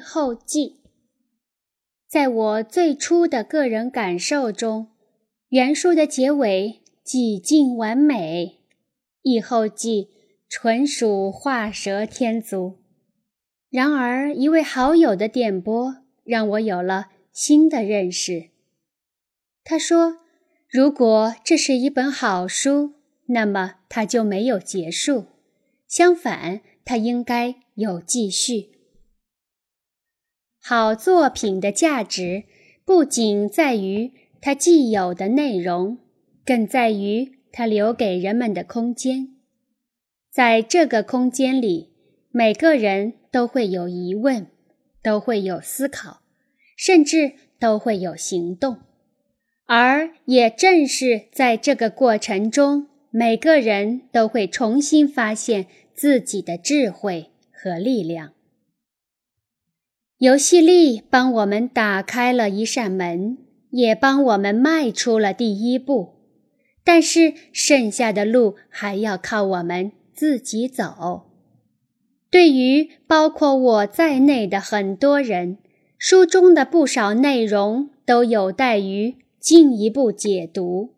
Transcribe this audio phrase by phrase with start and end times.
[0.00, 0.80] 后记》。
[2.08, 4.88] 在我最初的个人感受中，
[5.50, 8.60] 原书的结尾几近完美，
[9.22, 10.04] 《译后记》
[10.48, 12.78] 纯属画蛇添足。
[13.68, 18.50] 然而，一位好友的点拨让我有了新的认识。
[19.62, 20.18] 他说
[20.68, 22.94] ：“如果这是一本好书，
[23.26, 25.26] 那么它就没有结束。
[25.86, 28.69] 相反，它应该有继续。
[30.62, 32.44] 好作品的价值
[32.84, 35.98] 不仅在于它既有的内容，
[36.44, 39.28] 更在于它留给人们的空间。
[40.30, 41.90] 在这个空间里，
[42.30, 44.46] 每个人都会有疑问，
[45.02, 46.20] 都会有思考，
[46.76, 48.78] 甚至都会有行动。”
[49.66, 58.32] 而也正是在这个过程中，每个人都会重新发现自己的智慧和力量。
[60.20, 63.38] 游戏力帮我们打开了一扇门，
[63.70, 66.16] 也帮我们迈出了第一步，
[66.84, 71.22] 但是剩下的路还要靠我们自己走。
[72.30, 75.56] 对于包括我在内的很多人，
[75.96, 79.16] 书中的不少内容都有待于。
[79.40, 80.90] 进一步解读。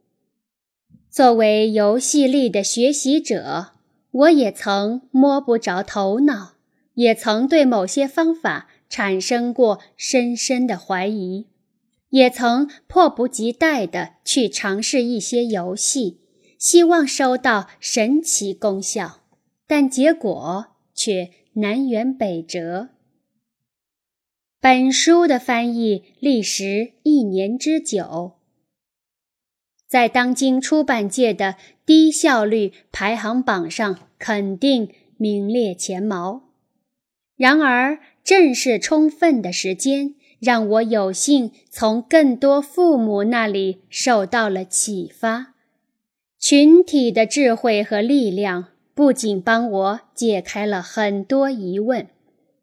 [1.08, 3.68] 作为游戏力的学习者，
[4.10, 6.54] 我也曾摸不着头脑，
[6.94, 11.46] 也曾对某些方法产生过深深的怀疑，
[12.10, 16.20] 也曾迫不及待地去尝试一些游戏，
[16.58, 19.22] 希望收到神奇功效，
[19.66, 22.90] 但结果却南辕北辙。
[24.60, 28.32] 本书的翻译历时一年之久，
[29.88, 31.56] 在当今出版界的
[31.86, 36.51] 低效率排行榜上肯定名列前茅。
[37.42, 45.48] 然而，正是充分的时间，让我有幸从更多父母那里受到了启发。
[46.38, 52.06] 群体的智慧和力量不仅帮我解开了很多疑问。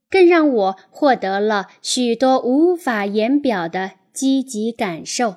[0.10, 5.36] 更让我获得了许多无法言表的积极感受。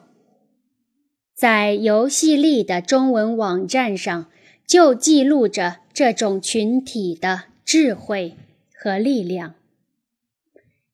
[1.34, 4.30] 在游戏力的中文网站上，
[4.64, 8.36] 就记录着这种群体的智慧
[8.82, 9.54] 和力量。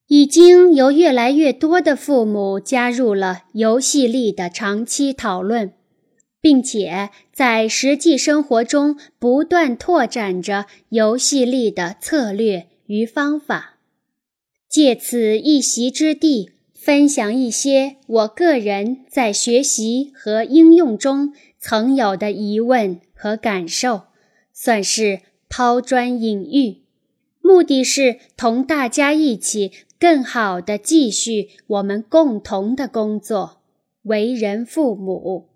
[0.08, 5.72] 已经有越来越多的父母加入了游戏力的长期讨论，
[6.40, 12.66] 并且在实际生活中不断拓展着游戏力的策略。
[12.86, 13.76] 与方法，
[14.66, 24.04] 借此一席之地，分享一些我个人在学习和应用中曾有的疑问和感受，
[24.54, 25.20] 算是
[25.50, 26.87] 抛砖引玉。
[27.48, 33.62] 目的是同大家一起更好地继续我们共同的工作——
[34.04, 35.48] 为人父母。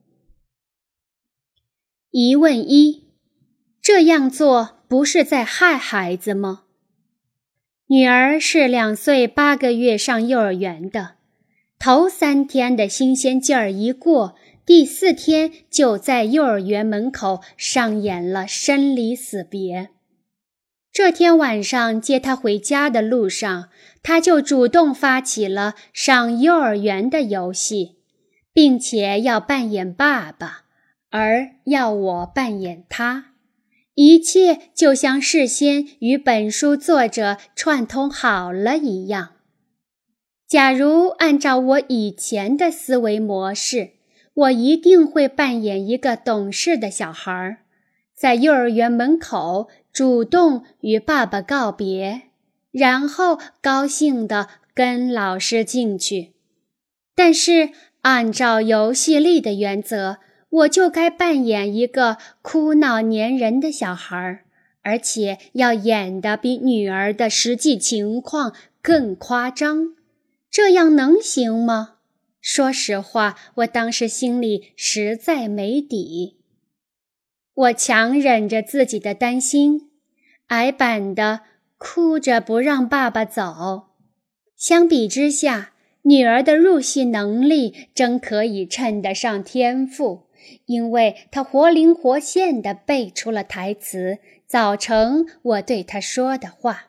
[2.11, 3.05] 疑问一：
[3.83, 6.63] 这样做不是在害孩子吗？
[7.89, 11.17] 女儿是两岁八个月上幼儿园的，
[11.79, 19.91] 头三天的新鲜劲儿一过，第四天就在幼儿园门口上演了生离死别。
[20.93, 23.71] 这天晚上接他回家的路上，
[24.03, 27.97] 他就主动发起了上幼儿园的游戏，
[28.53, 30.65] 并且要扮演爸爸，
[31.11, 33.33] 而要我扮演他。
[33.95, 39.31] 一切就像事先与本书作者串通好了一样。
[40.47, 43.93] 假如按照我以前的思维模式，
[44.35, 47.59] 我一定会扮演一个懂事的小孩儿，
[48.23, 52.23] 在幼儿园门口主动与爸爸告别，
[52.71, 56.31] 然后高兴地跟老师进去。
[57.17, 57.71] 但是，
[58.03, 60.19] 按照游戏力的原则。
[60.51, 64.45] 我就该扮演一个哭闹粘人的小孩，
[64.83, 69.95] 而且要演的比女儿的实际情况更夸张，
[70.49, 71.95] 这样能行吗？
[72.41, 76.37] 说实话，我当时心里实在没底。
[77.55, 79.91] 我强忍着自己的担心，
[80.47, 81.41] 矮板的
[81.77, 83.89] 哭着不让爸爸走。
[84.57, 85.73] 相比之下，
[86.03, 90.29] 女儿的入戏能力真可以称得上天赋。
[90.67, 96.87] 因为她活灵活现地背出了台词，早晨我对她说的话：“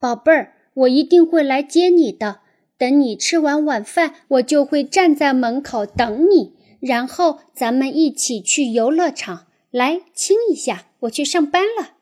[0.00, 2.40] 宝贝儿，我一定会来接你的。
[2.78, 9.45] 等你吃完晚饭，我就会站在门口等你，然后咱们一起去游乐场。
[9.70, 11.94] 来亲一下，我去上班了。”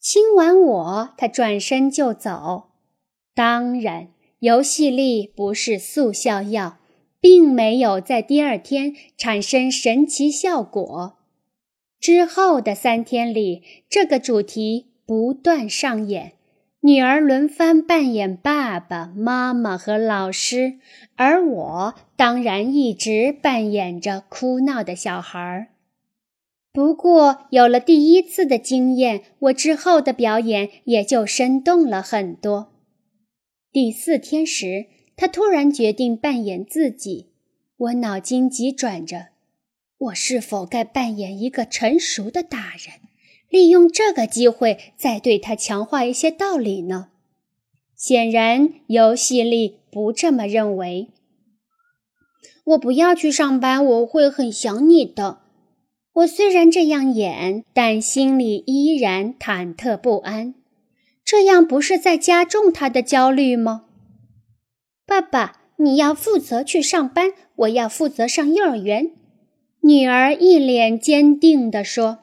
[0.00, 2.72] 亲完我，他转身就走。
[3.34, 4.08] 当然，
[4.40, 6.76] 游戏力不是速效药，
[7.20, 11.16] 并没有在第二天产生神奇效果。
[11.98, 16.32] 之后的三天里，这个主题不断上演。
[16.80, 20.78] 女儿轮番扮演爸爸妈妈和老师，
[21.16, 25.68] 而我当然一直扮演着哭闹的小孩儿。
[26.74, 32.72] 不过，有了第一次的经验，我之后的表演也就生动了很多。
[33.70, 37.28] 第四天时，他突然决定扮演自己，
[37.76, 39.28] 我脑筋急转着：
[39.98, 42.98] 我是否该扮演一个成熟的大人？
[43.48, 47.10] 利用这个机会再对他强化一些道理呢？
[47.94, 51.06] 显然，游戏里不这么认为。
[52.64, 55.43] 我不要去上班，我会很想你的。
[56.14, 60.54] 我虽然这样演，但心里依然忐忑不安。
[61.24, 63.86] 这样不是在加重他的焦虑吗？
[65.04, 69.10] 爸爸，你要负责去上班，我要负责上幼儿园。
[69.80, 72.20] 女儿一脸坚定地说。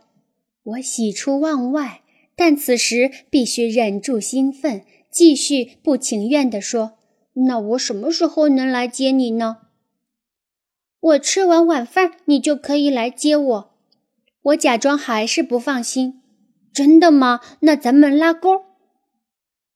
[0.63, 2.01] 我喜出望外，
[2.35, 6.93] 但此时必须忍住兴奋，继续不情愿地说
[7.47, 9.57] ：“那我什么时候能来接你呢？”
[11.01, 13.70] 我吃完晚饭，你就可以来接我。
[14.43, 16.21] 我假装还是不放心。
[16.73, 17.41] 真的吗？
[17.61, 18.63] 那咱们拉钩。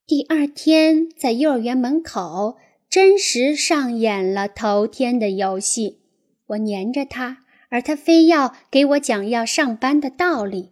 [0.07, 2.57] 第二天在幼儿园门口，
[2.89, 5.99] 真实上演了头天的游戏。
[6.47, 7.39] 我黏着他，
[7.69, 10.71] 而他非要给我讲要上班的道理。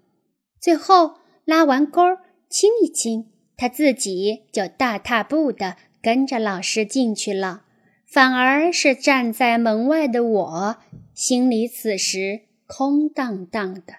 [0.61, 1.15] 最后
[1.45, 2.01] 拉完钩，
[2.49, 7.63] 亲一亲，他自己就大踏步地跟着老师进去了。
[8.05, 10.77] 反而是站在门外的我，
[11.13, 13.95] 心里此时空荡荡的。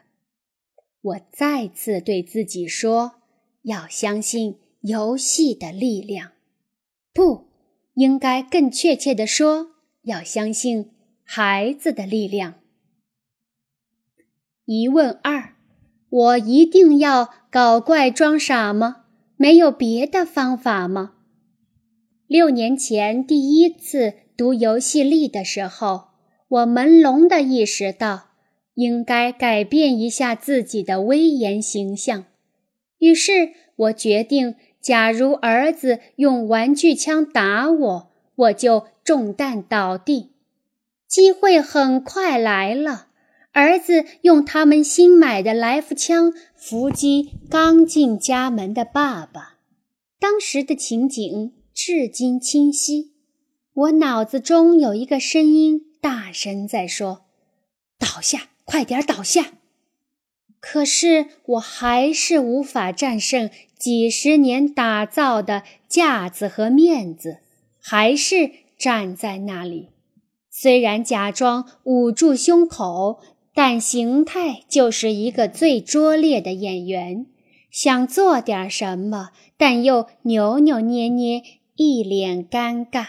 [1.01, 3.17] 我再次对自己说：
[3.63, 6.33] 要相信游戏的力量，
[7.13, 7.49] 不
[7.95, 9.73] 应该更确切的说，
[10.03, 10.91] 要相信
[11.23, 12.55] 孩子的力量。
[14.65, 15.55] 疑问二。
[16.11, 19.07] 我一定要搞怪装傻吗？
[19.37, 21.15] 没有别的方法吗？
[22.29, 26.11] 六年前第一次读游戏力的时候，
[26.47, 28.29] 我朦胧地意识到
[28.75, 32.27] 应该改变一下自己的威严形象。
[32.99, 40.33] 于是我决定，假如儿子用玩具枪打我，我就中弹倒地。
[41.07, 43.09] 机会很快来了。
[43.53, 49.59] 儿子用他们新买的来福枪伏击刚进家门的爸爸，
[50.19, 53.13] 当时的情景至今清晰。
[53.75, 57.27] 我脑子中有一个声音大声在说
[57.97, 59.53] ：“倒下，快点倒下！”
[60.61, 67.39] 可是我还是无法战胜几十年打造的架子和面子，
[67.81, 69.91] 还是站在那里。
[70.51, 73.21] 虽然假装捂住胸口。
[73.57, 77.25] 但形态就是一个最拙劣的演员，
[77.71, 81.41] 想做点什么，但又扭扭捏捏，
[81.77, 83.07] 一脸尴尬。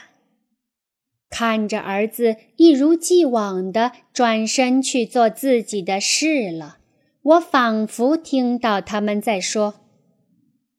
[1.37, 6.77] 看着儿子一如既往地转身去做自己的事了，
[7.23, 9.81] 我仿佛听到他们在说：“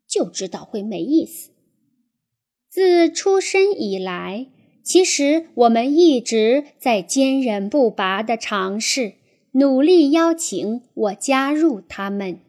[0.08, 1.50] 就知道会没意思。”
[2.73, 4.47] 自出生以来，
[4.82, 9.16] 其实我们一直在坚韧不拔地尝试。
[9.52, 12.40] 努力邀请我加入他们，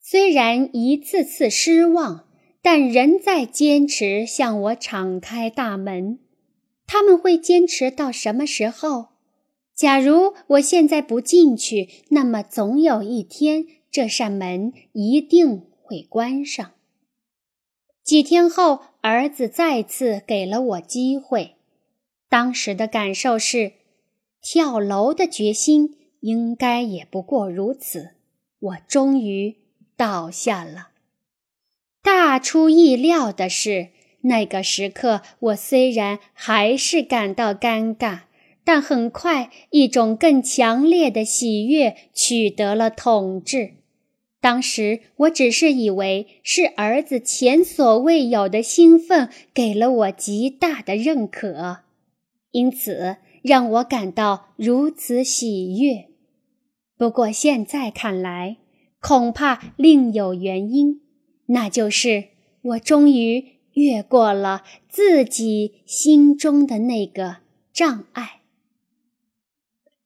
[0.00, 2.24] 虽然一次次失望，
[2.62, 6.20] 但仍在坚持向我敞开大门。
[6.86, 9.08] 他们会坚持到什么时候？
[9.74, 16.72] 假如我现在不进去，那么总有一天这扇门一定会关上。
[18.04, 21.56] 几天后，儿子再次给了我机会，
[22.28, 23.72] 当时的感受是。
[24.44, 28.10] 跳楼的决心应该也不过如此。
[28.58, 29.54] 我终于
[29.96, 30.88] 倒下了。
[32.02, 33.88] 大出意料的是，
[34.22, 38.22] 那个时刻我虽然还是感到尴尬，
[38.64, 43.74] 但很快一种更强烈的喜悦取得了统治。
[44.40, 51.78] 当时我只是以为是儿子前所未有的兴奋给了我极大的认可，
[52.50, 53.16] 因此。
[53.42, 56.06] 让我感到如此喜悦。
[56.96, 58.58] 不过现在看来，
[59.00, 61.00] 恐怕另有原因，
[61.46, 62.24] 那就是
[62.62, 63.44] 我终于
[63.74, 67.38] 越过了自己心中的那个
[67.72, 68.40] 障碍。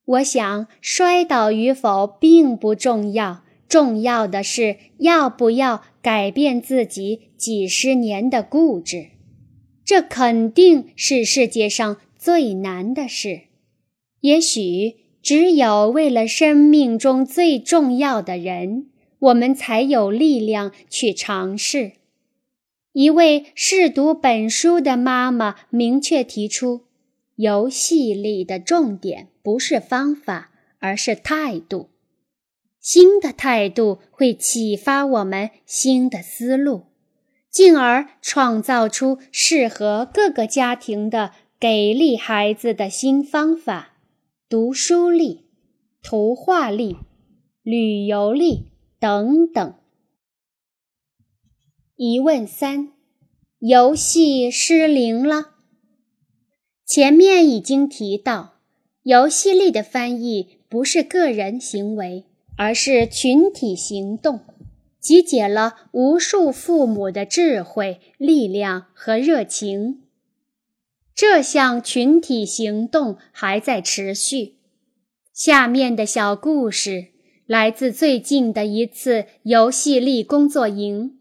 [0.04, 9.08] 我想，摔倒与否并不重要，重要的是要不要改变自己几十年的固执。
[9.84, 13.42] 这肯定是世界上最难的事。
[14.20, 18.86] 也许只有为了生命中最重要的人，
[19.18, 21.92] 我们才有力量去尝试。
[22.92, 26.82] 一位试读本书的妈妈明确提出，
[27.34, 31.90] 游戏里的重点不是方法，而是态度。
[32.80, 36.84] 新的态度会启发我们新的思路，
[37.50, 43.94] 进而创造出适合各个家庭的给力孩子的新方法：
[44.48, 45.46] 读书力、
[46.00, 46.96] 图画力、
[47.62, 48.68] 旅游力
[48.98, 49.74] 等等。
[51.96, 52.92] 疑问三：
[53.58, 55.54] 游戏失灵了。
[56.84, 58.60] 前面已经提到，
[59.02, 62.26] 游戏力的翻译不是个人行为，
[62.56, 64.40] 而是群体行动，
[65.00, 70.02] 集结了无数父母的智慧、力量和热情。
[71.14, 74.56] 这项群体行动还在持续。
[75.32, 77.08] 下面的小故事
[77.46, 81.18] 来自最近的一次游戏力工作营。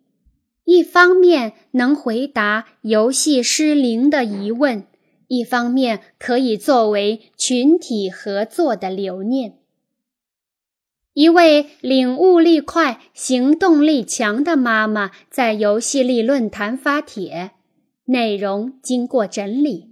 [0.63, 4.88] 一方面能回答游戏失灵的疑问，
[5.27, 9.60] 一方面可以作为群体合作的留念。
[11.13, 17.51] 一位领悟力快、行动力强的妈妈在游戏力论坛发帖，
[18.05, 19.91] 内容经过整理：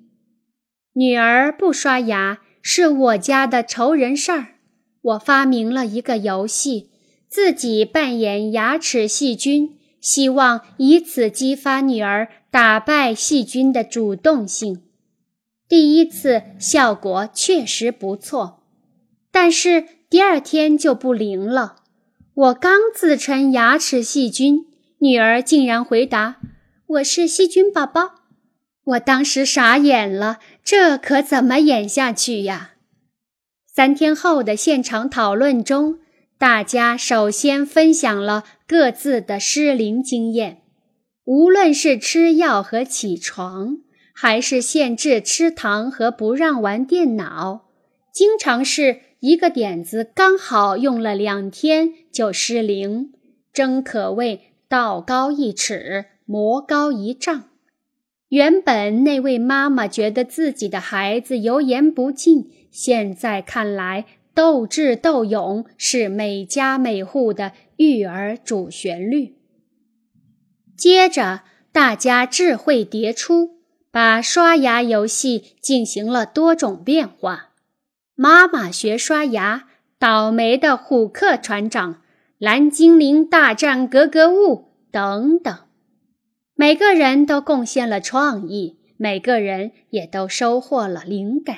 [0.94, 4.53] 女儿不刷牙是我家的愁人事儿，
[5.04, 6.90] 我发明了一个游戏，
[7.30, 9.78] 自己扮演牙齿细菌。
[10.02, 14.82] 希望以此激发女儿打败细菌的主动性。
[15.70, 18.64] 第一次效果确实不错，
[19.32, 21.78] 但是第二天就不灵了。
[22.34, 24.66] 我刚自称牙齿细菌，
[24.98, 26.42] 女儿竟然回答
[26.86, 28.16] 我是细菌宝宝。
[28.84, 32.73] 我当时傻眼了，这可怎么演下去呀？
[33.76, 35.98] 三天后的现场讨论中。
[36.38, 40.62] 大家首先分享了各自的失灵经验，
[41.24, 43.78] 无论是吃药和起床，
[44.14, 47.70] 还是限制吃糖和不让玩电脑，
[48.14, 53.12] 经常是一个点子刚好用了两天就失灵，
[53.52, 57.46] 真可谓道高一尺，魔高一丈。
[58.28, 64.04] 原本那位妈妈觉得自己的孩子油盐不进，现在看来。
[64.36, 69.36] 斗智斗勇是每家每户的育儿主旋律。
[70.76, 73.60] 接着，大家智慧迭出，
[73.92, 77.52] 把刷牙游戏进行了多种变化：
[78.16, 79.68] 妈妈学刷牙、
[80.00, 82.02] 倒霉的虎克船长、
[82.40, 85.56] 蓝精灵大战格格巫等等。
[86.56, 91.58] 每个人都贡献了创意，每个人也都收获了灵感。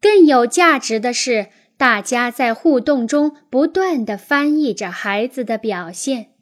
[0.00, 1.48] 更有价值的是。
[1.78, 6.32] 大家在互动中不断的翻译着孩子的表现，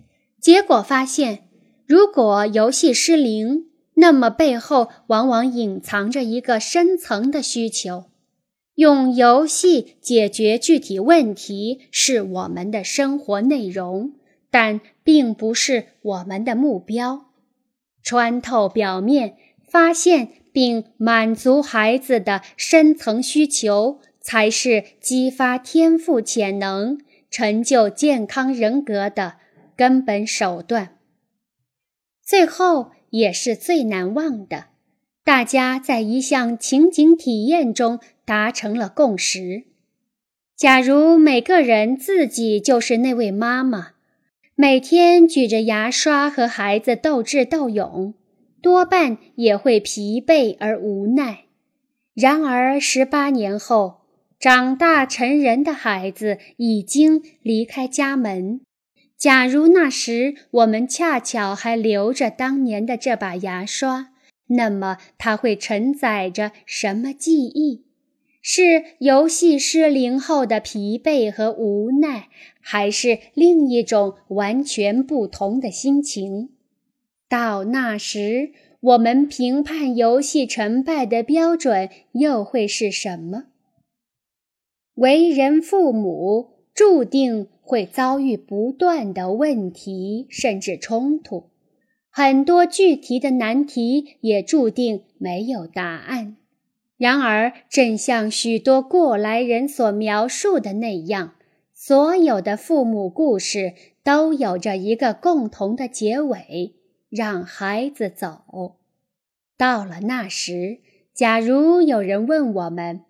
[0.40, 1.40] 结果发现，
[1.86, 8.06] 如果游戏失灵，那么背后往往隐藏着一个深层的需求。
[8.76, 14.12] 用游戏解决具体问题是我们的生活内容，
[14.50, 17.26] 但并不是我们的目标。
[18.02, 19.36] 穿透表面，
[19.68, 24.00] 发现并满足孩子的深层需求。
[24.28, 26.98] 才是激发天赋潜能、
[27.30, 29.34] 成就健康人格的
[29.76, 30.96] 根本手段。
[32.24, 34.64] 最后也是最难忘的，
[35.22, 39.62] 大家在一项情景体验中达成了共识：
[40.56, 43.92] 假如每个人自己就是那位妈妈，
[44.56, 48.12] 每天举着牙刷和孩子斗智斗勇，
[48.60, 51.44] 多半也会疲惫而无奈。
[52.14, 54.02] 然而十八年后，
[54.38, 58.60] 长大成人的孩子已经离开家门。
[59.16, 64.10] 假如那时我们恰巧还留着当年的这把牙刷，
[64.48, 67.84] 那么它会承载着什么记忆？
[68.42, 72.28] 是游戏失灵后的疲惫和无奈，
[72.60, 76.50] 还是另一种完全不同的心情？
[77.28, 83.44] 到那时，我们评判游戏成败的标准又会是什么？
[84.94, 91.50] 为人父母注定会遭遇不断的问题，甚至冲突。
[92.08, 96.36] 很多具体的难题也注定没有答案。
[96.96, 101.34] 然而，正像许多过来人所描述的那样，
[101.74, 106.72] 所有的父母故事都有着一个共同的结尾：
[107.08, 108.76] 让孩子走。
[109.56, 110.80] 到了那时，
[111.12, 113.02] 假如有人问我们，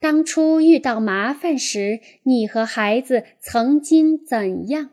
[0.00, 4.90] 当初遇到麻烦时，你和孩子曾经怎样？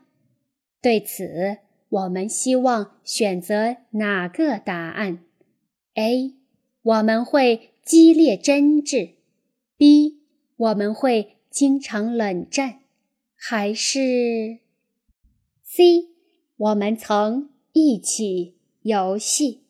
[0.80, 5.24] 对此，我们希望选择哪个答案
[5.94, 6.34] ？A.
[6.82, 9.10] 我们会激烈争执
[9.76, 10.20] ；B.
[10.56, 12.80] 我们会经常冷战。
[13.34, 14.58] 还是
[15.64, 16.08] C，
[16.56, 19.60] 我们曾一起游戏。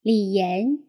[0.00, 0.84] 李岩，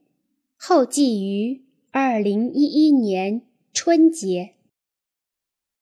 [0.56, 3.42] 后记于二零一一年
[3.74, 4.54] 春节。